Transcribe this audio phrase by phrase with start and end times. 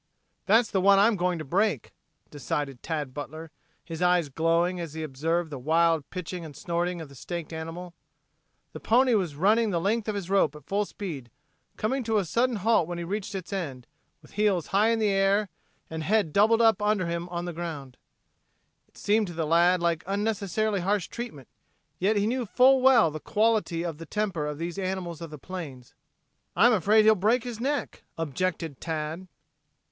[0.47, 1.93] "That's the one I'm going to break,"
[2.31, 3.51] decided Tad Butler,
[3.85, 7.93] his eyes glowing as he observed the wild pitching and snorting of the staked animal.
[8.73, 11.29] The pony was running the length of his rope at full speed,
[11.77, 13.85] coming to a sudden halt when he reached its end,
[14.23, 15.49] with heels high in the air
[15.87, 17.95] and head doubled up under him on the ground.
[18.87, 21.47] It seemed to the lad like unnecessarily harsh treatment,
[21.99, 25.37] yet he knew full well the quality of the temper of these animals of the
[25.37, 25.93] plains.
[26.55, 29.27] "I'm afraid he'll break his neck," objected Tad.